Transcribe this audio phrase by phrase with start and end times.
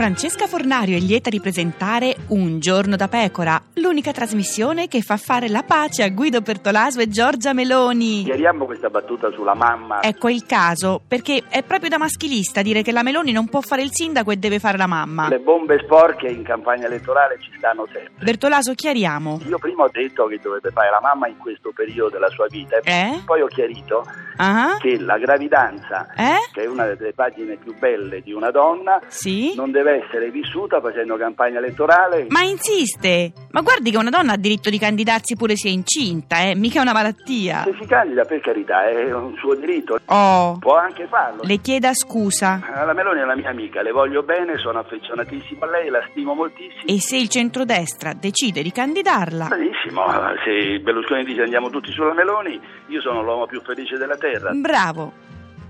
[0.00, 5.46] Francesca Fornario è lieta di presentare Un giorno da pecora, l'unica trasmissione che fa fare
[5.50, 8.22] la pace a Guido Bertolaso e Giorgia Meloni.
[8.24, 10.02] Chiariamo questa battuta sulla mamma.
[10.02, 13.82] Ecco il caso, perché è proprio da maschilista dire che la Meloni non può fare
[13.82, 15.28] il sindaco e deve fare la mamma.
[15.28, 18.24] Le bombe sporche in campagna elettorale ci stanno sempre.
[18.24, 19.42] Bertolaso, chiariamo.
[19.48, 22.76] Io prima ho detto che dovrebbe fare la mamma in questo periodo della sua vita
[22.76, 23.20] e Eh?
[23.26, 24.02] poi ho chiarito
[24.38, 24.78] Ah?
[24.80, 26.48] che la gravidanza, Eh?
[26.54, 29.52] che è una delle pagine più belle di una donna, Sì?
[29.54, 32.26] non deve essere vissuta facendo campagna elettorale.
[32.28, 33.32] Ma insiste!
[33.50, 36.54] Ma guardi che una donna ha diritto di candidarsi pure se è incinta, eh?
[36.54, 37.62] Mica è una malattia.
[37.64, 41.42] Se si candida, per carità, è un suo diritto, Oh, può anche farlo.
[41.44, 42.60] le chieda scusa.
[42.84, 46.34] La Meloni è la mia amica, le voglio bene, sono affezionatissimo a lei, la stimo
[46.34, 46.82] moltissimo.
[46.86, 50.02] E se il centrodestra decide di candidarla, Benissimo,
[50.44, 54.50] se Berlusconi dice andiamo tutti sulla Meloni, io sono l'uomo più felice della terra.
[54.52, 55.12] bravo!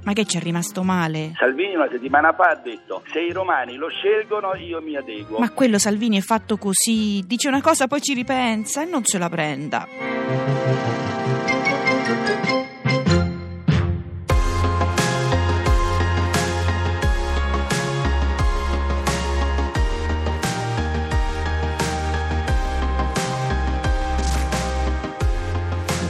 [0.02, 1.32] Ma che ci è rimasto male?
[1.36, 5.38] Salvini una settimana fa ha detto se i romani lo scelgono io mi adeguo.
[5.38, 9.18] Ma quello Salvini è fatto così, dice una cosa poi ci ripensa e non se
[9.18, 9.86] la prenda.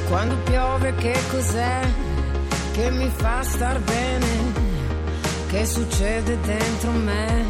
[0.08, 2.09] Quando piove che cos'è
[2.72, 4.26] che mi fa star bene?
[5.48, 7.44] Che succede dentro me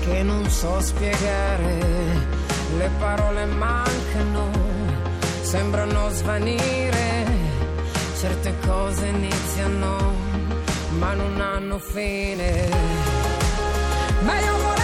[0.00, 1.78] che non so spiegare?
[2.76, 4.50] Le parole mancano,
[5.42, 7.26] sembrano svanire,
[8.18, 10.10] certe cose iniziano
[10.98, 12.68] ma non hanno fine.
[14.22, 14.79] Ma io volevo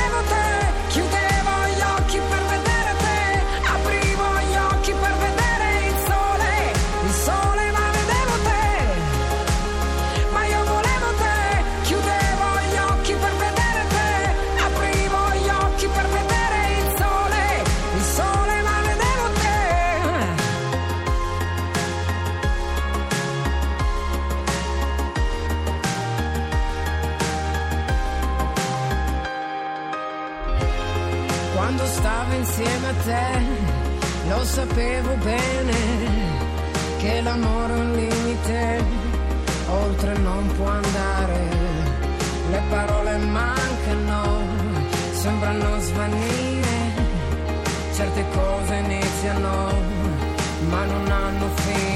[31.66, 35.74] Quando stavo insieme a te, lo sapevo bene
[36.98, 38.84] che l'amore è un limite,
[39.68, 41.40] oltre non può andare.
[42.50, 44.46] Le parole mancano,
[45.10, 46.76] sembrano svanire,
[47.96, 49.72] certe cose iniziano,
[50.68, 51.95] ma non hanno fine.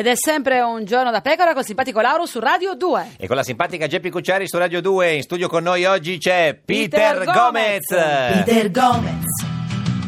[0.00, 3.16] Ed è sempre un giorno da pecora con simpatico Lauro su Radio 2.
[3.18, 6.58] E con la simpatica Geppi Cucciari su Radio 2, in studio con noi oggi c'è
[6.64, 7.86] Peter Peter, Gomez.
[7.86, 9.24] Gomez, Peter Gomez.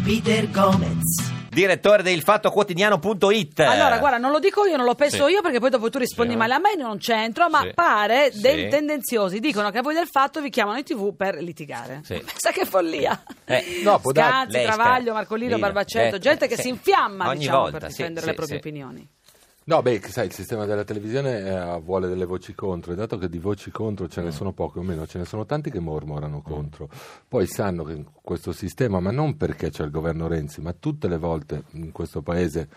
[0.03, 1.31] Peter Gomez.
[1.51, 3.61] direttore del fattoquotidiano.it.
[3.61, 5.33] Allora, guarda, non lo dico io, non lo penso Sì.
[5.35, 6.39] io perché poi dopo tu rispondi Sì.
[6.39, 7.73] male a me, non c'entro, ma Sì.
[7.75, 8.41] pare Sì.
[8.41, 12.01] dei tendenziosi dicono che a voi del fatto vi chiamano in tv per litigare.
[12.03, 12.15] Sì.
[12.25, 13.23] Pensa che follia.
[13.45, 14.01] Eh, no,
[14.49, 18.23] Lei, Travaglio, Marcolino, Lino, Barbacetto, eh, gente che si infiamma Ogni diciamo, volta, per difendere
[18.23, 18.67] sì, le proprie sì.
[18.67, 19.09] opinioni.
[19.65, 23.29] No, beh, sai, il sistema della televisione eh, vuole delle voci contro, e dato che
[23.29, 24.31] di voci contro ce ne Mm.
[24.31, 26.89] sono poche o meno, ce ne sono tanti che mormorano contro.
[27.29, 31.17] Poi sanno che questo sistema, ma non perché c'è il governo Renzi, ma tutte le
[31.19, 32.69] volte in questo paese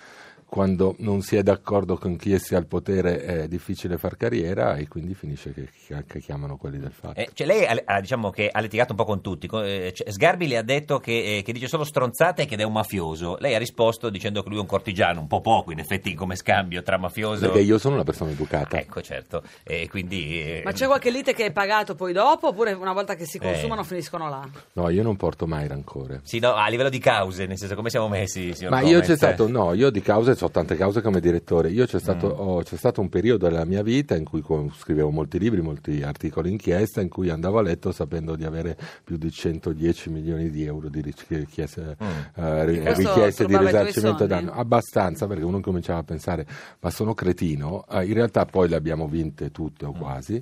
[0.55, 4.87] quando non si è d'accordo con chi sia al potere è difficile far carriera e
[4.87, 5.67] quindi finisce che,
[6.07, 7.19] che chiamano quelli del fatto.
[7.19, 9.49] Eh, cioè lei ha, diciamo che ha litigato un po' con tutti.
[9.51, 12.63] Eh, cioè, Sgarbi le ha detto che, eh, che dice solo stronzate e che è
[12.63, 13.35] un mafioso.
[13.41, 16.37] Lei ha risposto dicendo che lui è un cortigiano, un po' poco in effetti come
[16.37, 17.41] scambio tra mafioso.
[17.41, 18.79] Perché io sono una persona educata.
[18.79, 19.43] Ecco, certo.
[19.61, 23.15] E quindi, eh, Ma c'è qualche lite che è pagato poi dopo oppure una volta
[23.15, 23.41] che si Eh.
[23.41, 24.47] consumano finiscono là?
[24.71, 26.21] No, io non porto mai rancore.
[26.23, 29.07] Sì, no, a livello di cause, nel senso come siamo messi, Ma io Gomez?
[29.07, 31.69] c'è stato, no, io di cause, ho tante cause come direttore.
[31.69, 32.39] Io c'è stato, Mm.
[32.47, 34.43] ho- c'è stato un periodo della mia vita in cui
[34.77, 39.17] scrivevo molti libri, molti articoli inchiesta, in cui andavo a letto sapendo di avere più
[39.17, 42.81] di 110 milioni di euro di ric- richieste, eh, Mm.
[42.83, 44.51] Questo richieste di risarcimento danno.
[44.53, 46.45] Abbastanza perché uno cominciava a pensare,
[46.79, 47.85] ma sono cretino.
[47.89, 50.41] Eh, in realtà poi le abbiamo vinte tutte o quasi.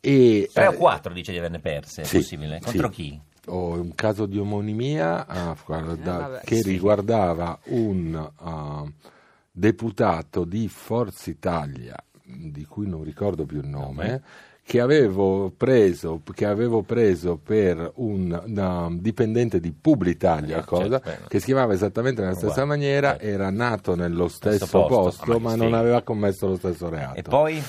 [0.00, 2.60] E, Tre o eh, quattro dice di averne perse, è sì, possibile?
[2.62, 2.94] Contro sì.
[2.94, 3.20] chi?
[3.46, 6.70] ho un caso di omonimia ah, guarda, vabbè, che sì.
[6.70, 8.84] riguardava un ah,
[9.56, 14.22] deputato di Forza Italia, di cui non ricordo più il nome,
[14.64, 21.28] che avevo preso, che avevo preso per un una dipendente di Publitalia, Eh, cosa, certo,
[21.28, 23.24] che si chiamava esattamente nella stessa Uguale, maniera, certo.
[23.26, 25.58] era nato nello stesso, posto, posto, ma ma sì.
[25.58, 27.18] non aveva commesso lo stesso reato.
[27.18, 27.62] E poi?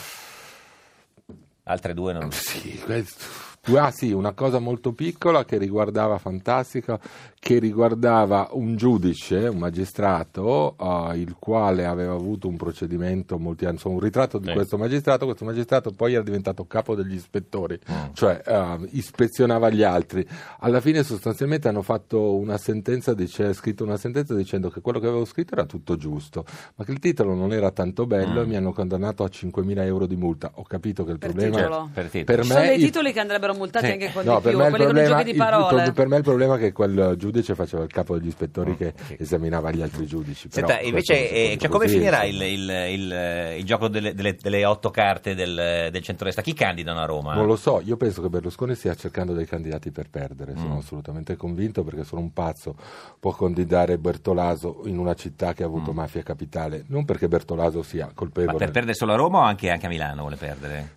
[1.68, 2.32] Altre due non...
[2.32, 7.00] Sì, questo- ah sì, una cosa molto piccola che riguardava fantastica,
[7.40, 13.74] che riguardava un giudice, un magistrato, eh, il quale aveva avuto un procedimento molti anni,
[13.76, 14.54] insomma un ritratto di Sì.
[14.54, 18.14] questo magistrato, questo magistrato poi era diventato capo degli ispettori, Mm.
[18.14, 20.26] cioè eh, ispezionava gli altri.
[20.60, 25.08] Alla fine sostanzialmente hanno fatto una sentenza, dice, scritto una sentenza dicendo che quello che
[25.08, 26.46] avevo scritto era tutto giusto,
[26.76, 28.50] ma che il titolo non era tanto bello e Mm.
[28.50, 30.52] mi hanno condannato a 5.000 euro di multa.
[30.56, 31.90] Ho capito che il Per problema titolo.
[31.94, 32.26] Per titolo.
[32.26, 33.92] per Ci sono me dei il- titoli che andrebbero multati Sì.
[33.94, 35.92] anche con No, più, me, il quelli con i problema, giochi di il- il- parole.
[35.92, 39.18] per me il problema è che quel giudice faceva il capo degli ispettori che sì.
[39.20, 40.48] esaminava gli altri giudici.
[40.48, 44.36] però Senta, invece, eh, cioè, come così, finirà il, il- il- il gioco delle, delle-
[44.36, 46.44] delle otto carte del, del centrodestra?
[46.44, 47.34] Chi candidano a Roma?
[47.36, 50.78] Non lo so, io penso che Berlusconi stia cercando dei candidati per perdere, sono Mm.
[50.78, 52.76] assolutamente convinto perché sono un pazzo,
[53.20, 55.96] può candidare Bertolaso in una città che ha avuto Mm.
[55.96, 58.58] mafia capitale, non perché Bertolaso sia Ma colpevole.
[58.58, 60.95] per perdere solo a Roma o anche, anche a Milano vuole perdere?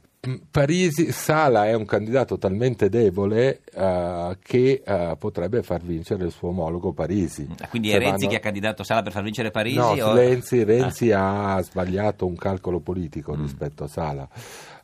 [0.51, 6.49] Parisi, Sala è un candidato talmente debole eh, che eh, potrebbe far vincere il suo
[6.49, 7.47] omologo Parisi.
[7.61, 9.77] Ah, Quindi è Renzi vanno- che ha candidato Sala per far vincere Parisi?
[9.77, 13.41] No, o- Renzi, Renzi ha sbagliato un calcolo politico Mm.
[13.43, 14.29] rispetto a Sala.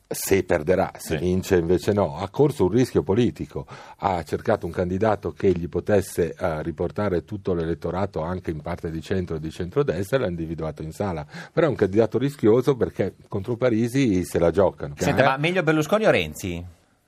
[0.06, 1.24] Se perderà, se Sì.
[1.24, 3.66] vince invece no, ha corso un rischio politico,
[3.98, 9.00] ha cercato un candidato che gli potesse eh, riportare tutto l'elettorato anche in parte di
[9.00, 13.14] centro e di centrodestra e l'ha individuato in sala, però è un candidato rischioso perché
[13.28, 14.94] contro Parisi se la giocano.
[14.96, 16.64] Senta, Eh, ma meglio Berlusconi o Renzi,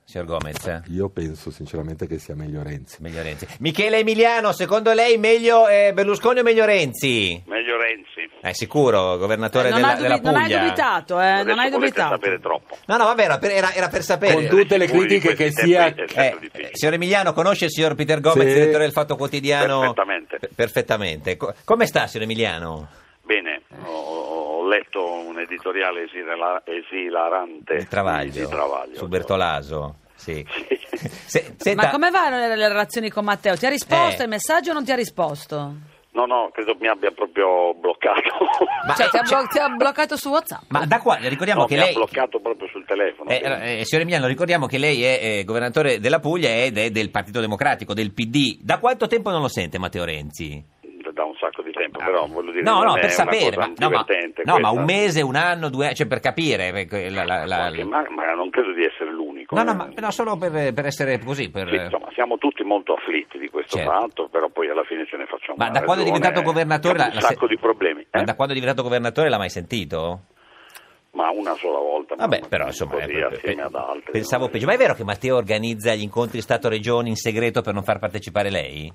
[0.09, 0.83] signor Gomez?
[0.87, 3.01] Io penso sinceramente che sia meglio Renzi.
[3.01, 3.45] Meglio Renzi.
[3.59, 7.43] Michele Emiliano, secondo lei meglio eh, Berlusconi o meglio Renzi?
[7.45, 8.29] Meglio Renzi.
[8.39, 10.59] È sicuro, governatore Eh, non, della, hai della dubi- non hai Puglia?
[10.63, 12.09] dubitato, eh, Adesso non hai dubitato.
[12.15, 12.77] sapere troppo.
[12.85, 14.33] No, no, vabbè, era per, era- era per sapere.
[14.33, 15.93] Con tutte le critiche che sia...
[15.93, 16.37] Eh,
[16.71, 18.53] signor Emiliano, conosce il signor Peter Gomez, Sì.
[18.53, 19.79] direttore del Fatto Quotidiano?
[19.81, 20.37] Perfettamente.
[20.39, 21.35] P- perfettamente.
[21.35, 22.87] Co- come sta, signor Emiliano?
[23.23, 23.91] Bene, ho,
[24.67, 28.95] ho letto un editoriale esila- esilarante Il Travaglio, di, di Travaglio.
[28.95, 29.95] su Bertolaso.
[30.15, 30.45] Sì.
[30.49, 30.75] Sì.
[31.27, 33.55] Se- senta- Ma come vanno le, le relazioni con Matteo?
[33.55, 34.23] Ti ha risposto Eh.
[34.23, 35.73] il messaggio o non ti ha risposto?
[36.11, 38.21] No, no, credo mi abbia proprio bloccato.
[38.87, 40.63] Ma- cioè, ti ha, eh, blo- ti ha bloccato su WhatsApp?
[40.69, 41.89] Ma da qua, ricordiamo No, che mi lei...
[41.91, 43.29] ha bloccato proprio sul telefono.
[43.29, 47.11] Eh, eh, signor Emiliano, ricordiamo che lei è eh, governatore della Puglia ed è del
[47.11, 48.57] Partito Democratico, del PD.
[48.61, 50.63] Da quanto tempo non lo sente Matteo Renzi?
[51.17, 53.89] Da un sacco di tempo, però voglio dire No, no, è per sapere, ma, no,
[53.89, 54.05] ma,
[54.43, 56.71] no, ma un mese, un anno, due anni, cioè per capire.
[56.71, 59.55] perché La, la- la- ma, ma non credo di essere l'unico.
[59.55, 59.75] no, no, eh.
[59.75, 61.49] ma no, solo per, per essere così.
[61.49, 61.67] Per...
[61.69, 63.91] Sì, insomma, siamo tutti molto afflitti di questo Certo.
[63.91, 67.19] fatto, però poi alla fine ce ne facciamo Ma da quando è diventato governatore un
[67.19, 68.05] sacco di problemi.
[68.11, 68.23] Ma eh?
[68.23, 70.21] da quando è diventato governatore l'ha mai sentito?
[71.11, 72.15] Ma una sola volta.
[72.15, 74.11] ma Vabbè, però insomma, così eh, assieme pe- ad altri.
[74.11, 74.51] pensavo no?
[74.51, 74.65] peggio.
[74.67, 78.51] Ma è vero che Matteo organizza gli incontri Stato-Regioni in segreto per non far partecipare
[78.51, 78.93] lei?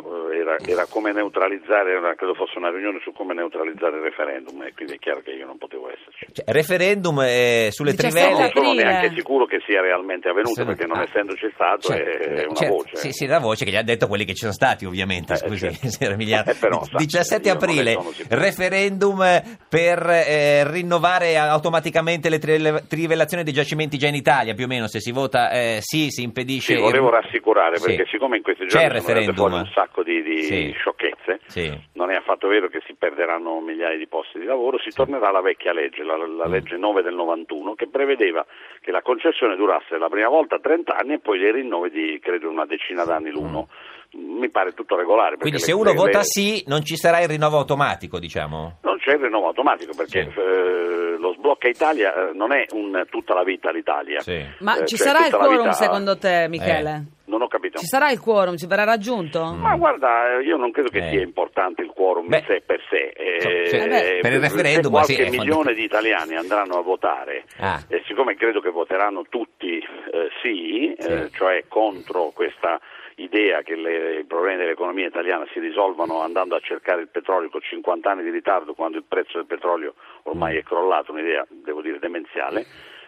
[0.00, 4.62] No, era, era, come neutralizzare, era- credo fosse una riunione su come neutralizzare il referendum
[4.62, 6.26] e quindi è chiaro che io non potevo esserci.
[6.32, 8.52] Cioè, referendum eh, sulle 17 Non trivelle.
[8.54, 11.02] sono neanche sicuro che sia realmente avvenuto Sì, perché non ah.
[11.02, 12.96] essendoci stato Certo, è una certo, voce.
[12.96, 15.32] Sì, sì, la voce che gli ha detto quelli che ci sono stati, ovviamente.
[15.34, 16.14] Eh, Scusi, certo.
[16.44, 17.98] Eh, però, sa, 17 io non ne aprile,
[18.28, 24.64] referendum eh, per eh, rinnovare automaticamente le tri- trivellazioni dei giacimenti già in Italia, più
[24.64, 24.86] o meno.
[24.88, 26.76] Se si vota sì, si Sì, impedisce.
[26.76, 27.86] volevo rassicurare Sì.
[27.86, 29.60] perché siccome in questi C'è giorni il sono venute referendum.
[29.84, 30.72] Sacco di, di Sì.
[30.76, 31.72] sciocchezze, Sì.
[31.94, 35.40] non è affatto vero che si perderanno migliaia di posti di lavoro, si tornerà alla
[35.42, 36.50] vecchia legge, la, la Mm.
[36.52, 38.44] legge 9 del 91, che prevedeva
[38.80, 42.48] che la concessione durasse la prima volta 30 anni e poi dei rinnovi di credo
[42.48, 43.68] una decina d'anni l'uno.
[43.70, 43.92] Mm.
[44.16, 45.36] mi pare tutto regolare.
[45.38, 48.78] Quindi le- se uno le- vota le- sì, non ci sarà il rinnovo automatico, diciamo.
[48.82, 50.40] Non c'è il rinnovo automatico perché Sì.
[50.40, 54.20] eh, lo sblocca Italia eh, non è un tutta la vita l'Italia.
[54.20, 54.42] Sì.
[54.60, 57.04] Ma Eh, ci cioè, sarà il quorum vita- secondo te, Michele?
[57.26, 57.78] Non ho capito.
[57.78, 58.56] Ci sarà il quorum?
[58.56, 59.42] Ci verrà raggiunto?
[59.54, 61.10] Ma guarda, eh, io non credo che Eh.
[61.10, 62.38] sia importante il quorum Beh.
[62.38, 63.12] in sé per sé.
[63.16, 64.18] Eh, sì, Eh beh.
[64.22, 65.74] per il se referendum, qualche milione fondamentale.
[65.74, 67.80] di italiani andranno a votare, Ah.
[67.88, 72.78] e siccome credo che voteranno tutti eh, sì, eh, cioè contro questa
[73.16, 77.60] idea che le- i problemi dell'economia italiana si risolvano andando a cercare il petrolio con
[77.60, 79.94] 50 anni di ritardo quando il prezzo del petrolio
[80.24, 82.66] ormai è crollato, un'idea devo dire demenziale,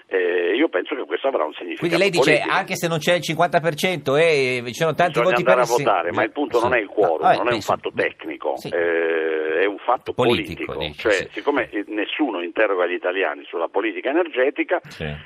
[0.09, 2.55] eh, io penso che questo avrà un significato Quindi lei dice politico.
[2.55, 6.13] anche se non c'è il 50% e ci sono tanti Bisogna voti per il votare,
[6.13, 6.79] ma il punto non Sì.
[6.79, 8.69] è il quorum, Ah, vabbè, non è un fatto tecnico, Sì.
[8.69, 10.79] eh, è un fatto Politico, politico.
[10.79, 11.29] dice, cioè, sì.
[11.33, 14.81] siccome eh, nessuno interroga gli italiani sulla politica energetica,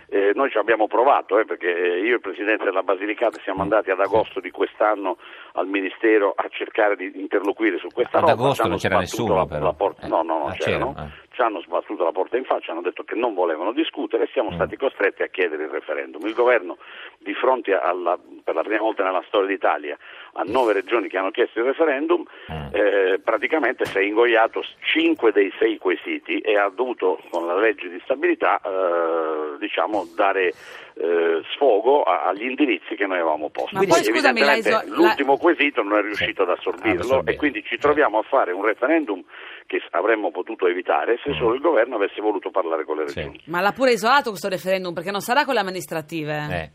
[0.08, 3.90] eh, noi ci abbiamo provato, eh, perché io e il Presidente della Basilicata siamo andati
[3.90, 5.18] ad agosto di quest'anno
[5.54, 8.32] al Ministero a cercare di interloquire su questa Ad roba.
[8.32, 9.74] agosto ci hanno non c'era nessuno, però.
[10.00, 10.06] Eh.
[10.08, 10.92] No, no, non Ah, c'erano.
[10.94, 11.10] c'erano, ah.
[11.40, 14.32] Ci hanno sbattuto la porta in faccia, hanno detto che non volevano discutere e Mm.
[14.32, 16.20] siamo stati costretti a chiedere il referendum.
[16.26, 16.76] Il governo,
[17.16, 19.96] di fronte alla, per la prima volta nella storia d'Italia,
[20.34, 22.22] a nove regioni che hanno chiesto il referendum,
[22.52, 22.74] Mm.
[22.74, 27.88] eh, praticamente si è ingoiato cinque dei sei quesiti e ha dovuto, con la legge
[27.88, 30.52] di stabilità, eh, diciamo, dare
[31.00, 33.74] eh, sfogo a- agli indirizzi che noi avevamo posto.
[33.76, 37.32] Ma poi, scusami, la evidentemente iso- l'ultimo quesito non è riuscito ad Ad assorbirlo assorbire.
[37.32, 39.22] e quindi ci troviamo a fare un referendum
[39.66, 43.06] che avremmo potuto evitare se solo il governo avesse voluto parlare con le Mm.
[43.06, 43.14] Sì.
[43.20, 43.40] regioni.
[43.46, 46.34] Ma l'ha pure isolato questo referendum perché non sarà con le amministrative.
[46.50, 46.70] Eh.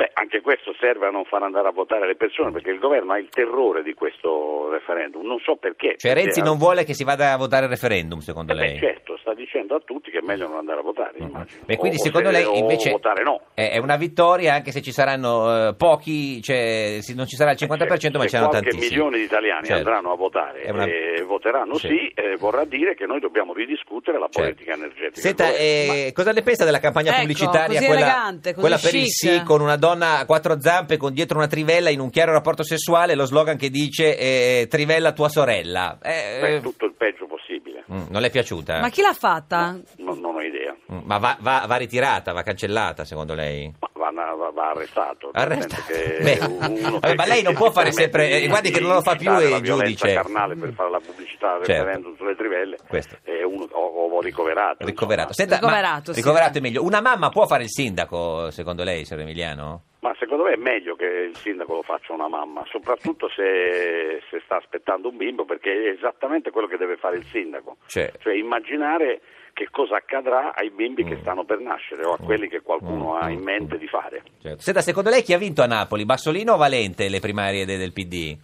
[0.00, 3.12] Beh, anche questo serve a non far andare a votare le persone perché il governo
[3.12, 5.96] ha il terrore di questo referendum, non so perché.
[5.98, 8.56] Cioè perché Renzi ha- non vuole che si vada a votare il referendum, secondo Eh
[8.56, 8.78] beh, lei?
[8.78, 11.64] certo, sta dicendo a tutti che è meglio non andare a votare, immagino.
[11.66, 13.42] Beh, quindi O- o secondo se- lei o invece votare no.
[13.52, 18.16] è una vittoria anche se ci saranno eh, pochi, cioè non ci sarà il 50%
[18.16, 18.88] ma se ci saranno tantissimi.
[18.88, 19.86] milione di italiani Certo.
[19.86, 21.88] andranno a votare una- e voteranno Sì.
[21.88, 24.40] sì, eh, vorrà dire che noi dobbiamo ridiscutere la Certo.
[24.48, 25.20] politica energetica.
[25.20, 25.62] Senta, governo.
[26.06, 29.06] eh, cosa ne pensa della campagna Ecco, pubblicitaria, così quella, elegante, così quella per il
[29.08, 32.62] sì, con una donna a quattro zampe, con dietro una trivella in un chiaro rapporto
[32.62, 35.98] sessuale, lo slogan che dice eh, trivella tua sorella.
[36.02, 37.84] Eh, Beh, eh, tutto il peggio possibile.
[37.90, 38.80] mm, non le è piaciuta?
[38.80, 39.78] Ma chi l'ha fatta?
[39.98, 40.74] Non, non ho idea.
[40.92, 43.72] Mm, Ma va, va- va ritirata, va cancellata secondo lei?
[43.78, 43.88] Ma
[44.30, 45.30] va, va- va arrestato.
[45.32, 45.92] Arrestato.
[46.22, 49.00] Beh, uno vabbè, ma lei non può fare sempre- di- eh, guardi che non lo
[49.02, 50.12] fa più il giudice.
[50.14, 51.82] carnale per fare la pubblicità del Certo.
[51.84, 53.16] referendum sulle trivelle Questo.
[53.22, 54.84] è uno, o, o ricoverato.
[54.86, 55.32] Ricoverato.
[55.32, 56.20] Senta, ma- Ricoverato, sì.
[56.20, 56.84] ricoverato è meglio.
[56.84, 59.82] Una mamma può fare il sindaco, secondo lei, signor Emiliano?
[60.00, 64.40] Ma secondo me è meglio che il sindaco lo faccia una mamma, soprattutto se, se
[64.44, 67.76] sta aspettando un bimbo, perché è esattamente quello che deve fare il sindaco.
[67.86, 69.20] Cioè, Cioè immaginare
[69.52, 73.30] che cosa accadrà ai bimbi che stanno per nascere o a quelli che qualcuno ha
[73.30, 74.22] in mente di fare.
[74.40, 74.60] certo.
[74.62, 77.92] Senta, secondo lei chi ha vinto a Napoli, Bassolino o Valente, le primarie de- del
[77.92, 78.36] PD?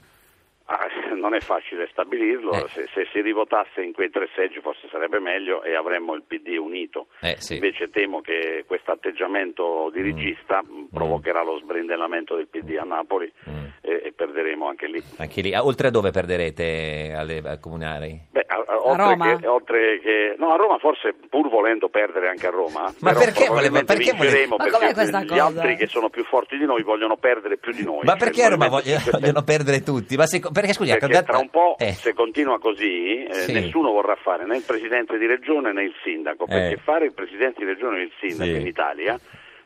[0.66, 0.78] Ah,
[1.18, 2.68] non è facile stabilirlo, Eh.
[2.68, 6.56] se, se si rivotasse in quei tre seggi forse sarebbe meglio e avremmo il PD
[6.58, 7.06] unito.
[7.20, 7.54] Eh, sì.
[7.54, 13.64] Invece temo che questo atteggiamento dirigista mh, provocherà lo sbrindellamento del PD a Napoli Mm.
[13.82, 15.02] e, e perderemo anche lì.
[15.18, 18.18] Anche lì, ah, oltre a dove perderete alle, ai comunali?
[18.30, 19.36] Beh, a, a- oltre, Roma?
[19.38, 23.24] Che, oltre che- no, a Roma forse pur volendo perdere anche a Roma, Ma però
[23.24, 25.44] perché voleva- perché vinceremo com'è perché questa gli cosa?
[25.46, 28.00] altri che sono più forti di noi vogliono perdere più di noi.
[28.04, 29.20] Ma perché a Roma Movimento voglio- 5 Stelle.
[29.20, 30.16] vogliono perdere tutti?
[30.16, 33.32] Ma se- perché scusi, ha Perché candidato- tra un po', Eh, se continua così, eh,
[33.32, 33.52] Sì.
[33.52, 36.78] nessuno vorrà fare né il presidente di regione né il sindaco, perché Eh.
[36.78, 38.56] fare il presidente di regione e il sindaco Sì.
[38.60, 39.18] in Italia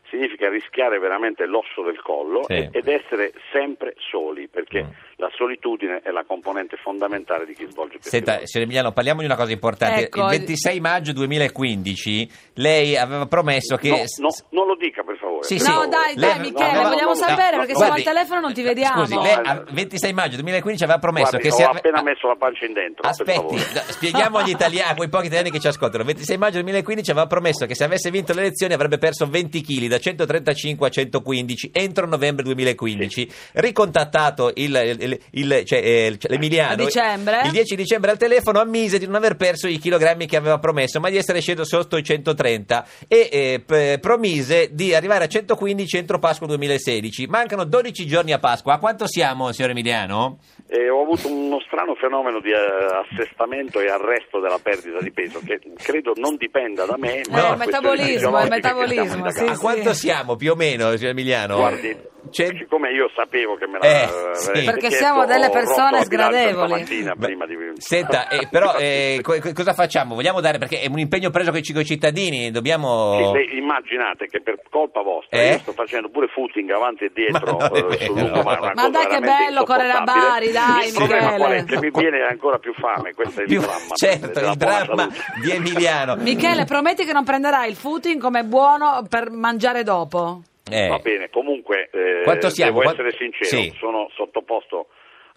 [0.09, 2.67] significa rischiare veramente l'osso del collo Sì.
[2.71, 4.89] ed essere sempre soli, perché Mm.
[5.21, 9.27] La solitudine è la componente fondamentale di chi svolge questi Senta, signor Emiliano, parliamo di
[9.27, 10.05] una cosa importante.
[10.05, 13.89] Ecco, il 26 maggio 2015 lei aveva promesso che...
[13.89, 15.43] No, no, non lo dica per favore.
[15.43, 15.71] Sì, per sì.
[15.71, 18.39] No, dai, Lei- dai, Michele, no, no, vogliamo no, sapere no, perché siamo al telefono
[18.41, 19.05] non ti vediamo.
[19.05, 21.63] Scusi, lei No, a 26 maggio 2015 aveva promesso Guardi, che ho se...
[21.65, 23.01] appena messo la pancia in dentro.
[23.01, 23.57] per Aspetti,
[23.91, 26.03] spieghiamo agli italiani, a quei pochi italiani che ci ascoltano.
[26.03, 29.85] 26 maggio 2015 aveva promesso che se avesse vinto le elezioni avrebbe perso 20 kg
[29.87, 33.29] da 135 a 115 entro novembre 2015.
[33.53, 39.05] Ricontattato il, il- il- cioè, eh, il- l'Emiliano il 10 dicembre al telefono ammise di
[39.05, 42.85] non aver perso i chilogrammi che aveva promesso, ma di essere sceso sotto i 130
[43.07, 47.27] e eh, p- promise di arrivare a 115 entro Pasqua 2016.
[47.27, 48.73] Mancano 12 giorni a Pasqua.
[48.73, 50.39] A quanto siamo, signor Emiliano?
[50.67, 55.39] E ho avuto uno strano fenomeno di eh, assestamento e arresto della perdita di peso
[55.45, 57.21] che credo non dipenda da me.
[57.21, 60.55] Eh, ma il metabolismo, questioni il che stiamo stiamo sì, A quanto siamo più o
[60.55, 61.55] meno, signor Emiliano?
[61.57, 61.97] Guardi,
[62.29, 64.51] Cent- Siccome io sapevo che me la Eh, sì.
[64.51, 66.83] Perché chiesto, siamo delle persone sgradevoli.
[66.83, 67.55] Beh, prima di...
[67.77, 70.15] Senta, eh, però eh, co- co- cosa facciamo?
[70.15, 73.33] Vogliamo dare, perché è un impegno preso con i cittadini, dobbiamo...
[73.33, 75.51] Sì, se immaginate che per colpa vostra Eh?
[75.53, 79.19] io sto facendo pure footing avanti e dietro Ma eh, sul una Ma dai che
[79.19, 80.01] bello correre a.
[80.01, 81.37] Bari, dai, Il problema Michele.
[81.37, 81.63] qual è?
[81.65, 83.93] Che mi viene ancora più fame, questo è il Più- dramma.
[83.95, 85.07] certo, il dramma
[85.41, 86.15] di Emiliano.
[86.17, 90.41] Michele, prometti che non prenderai il footing come buono per mangiare dopo?
[90.71, 92.79] Eh, Va bene, comunque eh, Quanto siamo?
[92.79, 93.73] devo essere sincero, Sì.
[93.77, 94.87] sono sottoposto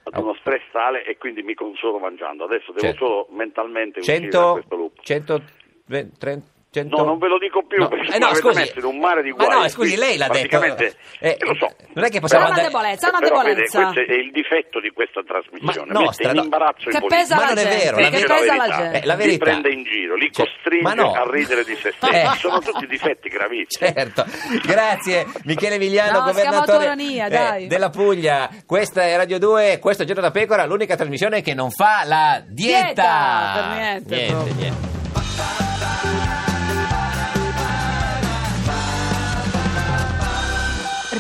[0.05, 2.45] ad uno stress tale e quindi mi consolo mangiando.
[2.45, 3.07] Adesso devo Certo.
[3.07, 4.53] solo mentalmente uscire da 100...
[4.53, 5.01] questo loop.
[5.03, 6.53] 130...
[6.75, 6.97] 100...
[6.97, 8.59] No, non ve lo dico più No, perché eh, no, scusi.
[8.59, 9.61] messo in un mare di Ma guai.
[9.63, 10.59] no, scusi, lei l'ha detto.
[10.59, 11.71] Praticamente, Eh, eh, lo so.
[11.95, 12.73] Non è che possiamo Ha una andare...
[12.75, 13.83] debolezza, una Però, vede, debolezza.
[13.83, 15.93] questo è il difetto di questa trasmissione.
[15.93, 16.43] Ma Mette nostra, in no.
[16.43, 17.15] imbarazzo Che i politici.
[17.23, 18.77] pesa Ma non è vero, la che pesa la verità.
[18.77, 18.99] gente.
[18.99, 19.33] Eh, la verità.
[19.33, 21.13] Li prende in giro, li Cioè, costringe ma no.
[21.13, 22.15] a ridere di se stessi.
[22.17, 22.39] Eh.
[22.39, 23.93] Sono tutti difetti gravissimi.
[23.95, 24.25] Certo,
[24.65, 27.67] grazie Michele Vigliano, No, governatore autoironia, eh, dai.
[27.69, 28.51] della Puglia.
[28.67, 32.43] Questa è Radio 2, questo è Giorno da Pecora, l'unica trasmissione che non fa la
[32.47, 32.73] dieta.
[32.75, 35.64] Dieta, per niente, Niente, niente.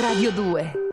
[0.04, 0.83] Radio 2